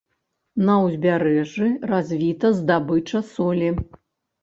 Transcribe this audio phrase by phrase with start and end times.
[0.69, 3.73] На ўзбярэжжы развіта здабыча солі.